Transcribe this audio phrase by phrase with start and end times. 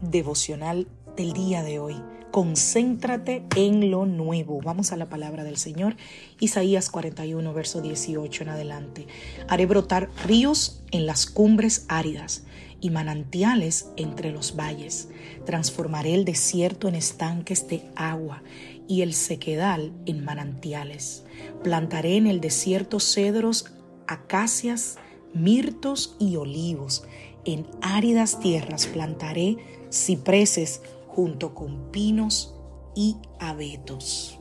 [0.00, 0.86] Devocional
[1.16, 1.96] del día de hoy.
[2.30, 4.60] Concéntrate en lo nuevo.
[4.62, 5.96] Vamos a la palabra del Señor.
[6.38, 9.06] Isaías 41, verso 18 en adelante.
[9.48, 12.44] Haré brotar ríos en las cumbres áridas
[12.80, 15.08] y manantiales entre los valles.
[15.46, 18.42] Transformaré el desierto en estanques de agua
[18.86, 21.24] y el sequedal en manantiales.
[21.62, 23.72] Plantaré en el desierto cedros,
[24.06, 24.98] acacias,
[25.32, 27.04] mirtos y olivos.
[27.46, 29.56] En áridas tierras plantaré
[29.92, 32.52] cipreses junto con pinos
[32.96, 34.40] y abetos.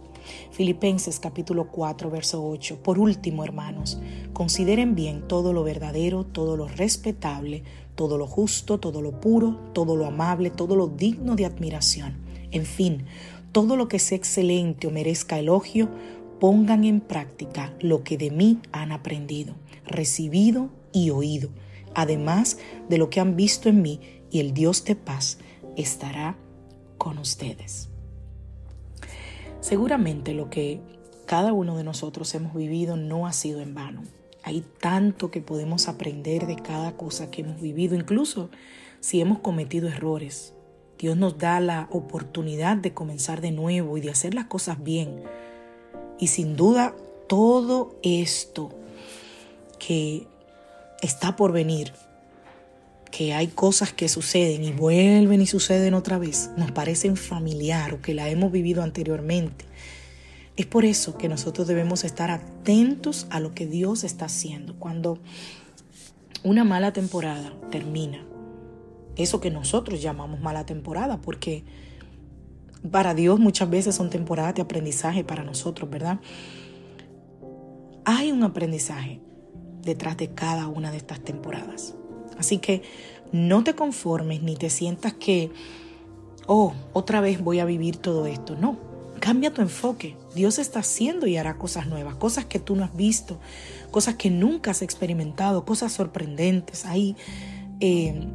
[0.49, 2.81] Filipenses capítulo 4, verso 8.
[2.81, 3.99] Por último, hermanos,
[4.33, 7.61] consideren bien todo lo verdadero, todo lo respetable,
[7.93, 12.15] todo lo justo, todo lo puro, todo lo amable, todo lo digno de admiración.
[12.49, 13.05] En fin,
[13.51, 15.89] todo lo que sea excelente o merezca elogio,
[16.39, 19.53] pongan en práctica lo que de mí han aprendido,
[19.85, 21.49] recibido y oído,
[21.95, 22.57] además
[22.89, 25.37] de lo que han visto en mí, y el Dios de paz
[25.75, 26.35] estará
[26.97, 27.89] con ustedes.
[29.61, 30.81] Seguramente lo que
[31.25, 34.03] cada uno de nosotros hemos vivido no ha sido en vano.
[34.43, 38.49] Hay tanto que podemos aprender de cada cosa que hemos vivido, incluso
[38.99, 40.53] si hemos cometido errores.
[40.99, 45.23] Dios nos da la oportunidad de comenzar de nuevo y de hacer las cosas bien.
[46.19, 46.95] Y sin duda
[47.27, 48.69] todo esto
[49.79, 50.27] que
[51.05, 51.93] está por venir
[53.11, 58.01] que hay cosas que suceden y vuelven y suceden otra vez, nos parecen familiar o
[58.01, 59.65] que la hemos vivido anteriormente.
[60.57, 64.75] Es por eso que nosotros debemos estar atentos a lo que Dios está haciendo.
[64.79, 65.19] Cuando
[66.43, 68.25] una mala temporada termina,
[69.15, 71.63] eso que nosotros llamamos mala temporada, porque
[72.91, 76.19] para Dios muchas veces son temporadas de aprendizaje para nosotros, ¿verdad?
[78.03, 79.21] Hay un aprendizaje
[79.85, 81.93] detrás de cada una de estas temporadas.
[82.37, 82.81] Así que
[83.31, 85.51] no te conformes ni te sientas que,
[86.47, 88.55] oh, otra vez voy a vivir todo esto.
[88.55, 88.77] No,
[89.19, 90.17] cambia tu enfoque.
[90.35, 93.39] Dios está haciendo y hará cosas nuevas, cosas que tú no has visto,
[93.91, 96.85] cosas que nunca has experimentado, cosas sorprendentes.
[96.85, 97.15] Hay
[97.79, 98.27] eh,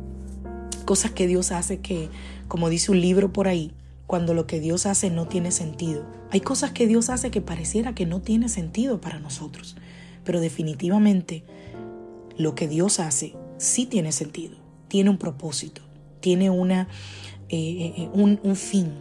[0.85, 2.09] cosas que Dios hace que,
[2.49, 3.75] como dice un libro por ahí,
[4.07, 6.05] cuando lo que Dios hace no tiene sentido.
[6.33, 9.77] Hay cosas que Dios hace que pareciera que no tiene sentido para nosotros,
[10.31, 11.43] pero definitivamente
[12.37, 15.83] lo que Dios hace sí tiene sentido, tiene un propósito,
[16.21, 16.83] tiene una,
[17.49, 18.93] eh, eh, eh, un, un fin.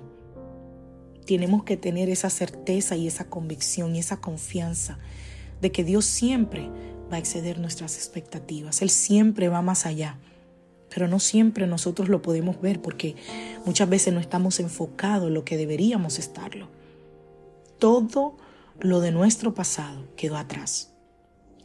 [1.27, 4.97] Tenemos que tener esa certeza y esa convicción y esa confianza
[5.61, 6.67] de que Dios siempre
[7.13, 8.81] va a exceder nuestras expectativas.
[8.81, 10.17] Él siempre va más allá.
[10.89, 13.15] Pero no siempre nosotros lo podemos ver porque
[13.67, 16.69] muchas veces no estamos enfocados en lo que deberíamos estarlo.
[17.77, 18.35] Todo
[18.79, 20.88] lo de nuestro pasado quedó atrás.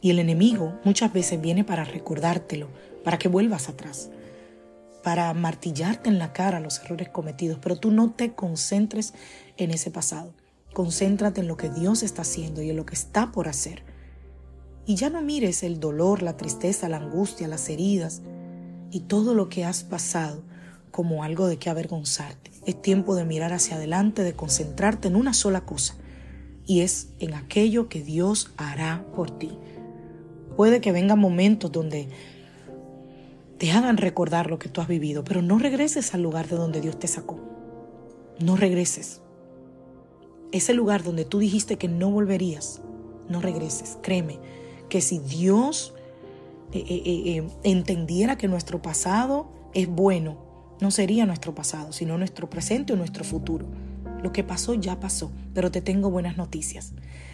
[0.05, 2.69] Y el enemigo muchas veces viene para recordártelo,
[3.03, 4.11] para que vuelvas atrás,
[5.01, 9.15] para martillarte en la cara los errores cometidos, pero tú no te concentres
[9.57, 10.35] en ese pasado.
[10.75, 13.81] Concéntrate en lo que Dios está haciendo y en lo que está por hacer.
[14.85, 18.21] Y ya no mires el dolor, la tristeza, la angustia, las heridas
[18.91, 20.43] y todo lo que has pasado
[20.91, 22.51] como algo de que avergonzarte.
[22.67, 25.95] Es tiempo de mirar hacia adelante, de concentrarte en una sola cosa,
[26.67, 29.57] y es en aquello que Dios hará por ti.
[30.55, 32.07] Puede que vengan momentos donde
[33.57, 36.81] te hagan recordar lo que tú has vivido, pero no regreses al lugar de donde
[36.81, 37.39] Dios te sacó.
[38.39, 39.21] No regreses.
[40.51, 42.81] Ese lugar donde tú dijiste que no volverías,
[43.29, 43.97] no regreses.
[44.01, 44.39] Créeme
[44.89, 45.93] que si Dios
[46.71, 50.37] eh, eh, eh, entendiera que nuestro pasado es bueno,
[50.79, 53.65] no sería nuestro pasado, sino nuestro presente o nuestro futuro.
[54.21, 56.93] Lo que pasó ya pasó, pero te tengo buenas noticias.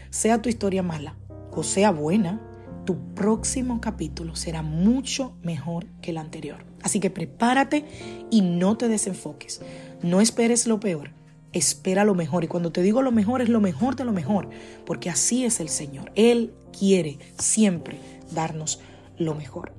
[0.10, 1.16] Sea tu historia mala
[1.54, 2.40] o sea buena,
[2.86, 6.66] tu próximo capítulo será mucho mejor que el anterior.
[6.82, 7.86] Así que prepárate
[8.30, 9.62] y no te desenfoques.
[10.02, 11.12] No esperes lo peor,
[11.54, 12.44] espera lo mejor.
[12.44, 14.50] Y cuando te digo lo mejor, es lo mejor de lo mejor,
[14.86, 16.12] porque así es el Señor.
[16.16, 17.98] Él quiere siempre
[18.32, 18.80] darnos
[19.18, 19.74] lo mejor.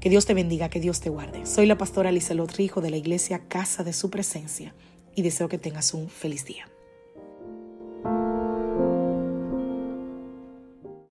[0.00, 1.46] Que Dios te bendiga, que Dios te guarde.
[1.46, 4.74] Soy la pastora Lizelot Rijo de la iglesia Casa de Su Presencia
[5.14, 6.68] y deseo que tengas un feliz día.